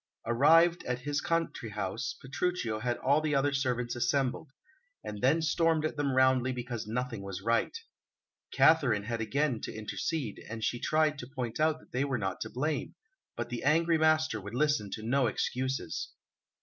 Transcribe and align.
Arrived 0.25 0.83
at 0.85 1.01
his 1.01 1.21
country 1.21 1.69
house, 1.69 2.15
Petruchio 2.19 2.79
had 2.79 2.97
all 2.97 3.21
the 3.21 3.35
other 3.35 3.53
servants 3.53 3.95
assembled, 3.95 4.49
and 5.03 5.21
then 5.21 5.43
stormed 5.43 5.85
at 5.85 5.95
them 5.95 6.13
roundly 6.15 6.51
because 6.51 6.87
nothing 6.87 7.21
was 7.21 7.43
right. 7.43 7.77
Katharine 8.51 9.03
had 9.03 9.21
again 9.21 9.61
to 9.61 9.71
intercede, 9.71 10.41
and 10.49 10.63
she 10.63 10.79
tried 10.79 11.19
to 11.19 11.27
point 11.27 11.59
out 11.59 11.91
they 11.91 12.03
were 12.03 12.17
not 12.17 12.41
to 12.41 12.49
blame; 12.49 12.95
but 13.35 13.49
the 13.49 13.61
angry 13.63 13.99
master 13.99 14.41
would 14.41 14.55
listen 14.55 14.89
to 14.89 15.03
no 15.03 15.27
excuses. 15.27 16.09